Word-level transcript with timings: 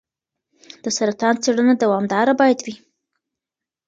د 0.83 0.85
سرطان 0.97 1.35
څېړنه 1.43 1.73
دوامداره 1.83 2.33
باید 2.41 2.59
وي. 2.65 2.75